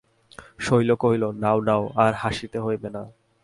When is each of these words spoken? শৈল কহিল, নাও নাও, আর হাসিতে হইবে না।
শৈল 0.59 0.89
কহিল, 0.95 1.23
নাও 1.33 1.57
নাও, 1.61 1.83
আর 1.95 2.13
হাসিতে 2.13 2.57
হইবে 2.59 2.89
না। 2.89 3.01